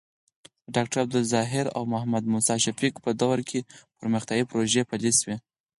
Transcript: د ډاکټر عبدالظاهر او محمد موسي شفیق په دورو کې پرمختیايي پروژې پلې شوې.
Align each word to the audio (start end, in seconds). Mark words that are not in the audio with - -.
د 0.65 0.67
ډاکټر 0.75 0.97
عبدالظاهر 1.05 1.65
او 1.75 1.81
محمد 1.93 2.23
موسي 2.33 2.55
شفیق 2.65 2.93
په 3.03 3.09
دورو 3.21 3.43
کې 3.49 3.59
پرمختیايي 3.99 4.43
پروژې 4.49 4.81
پلې 4.89 5.11
شوې. 5.19 5.35